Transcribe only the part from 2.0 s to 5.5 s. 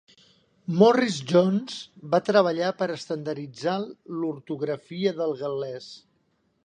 va treballar per estandarditzar l'ortografia del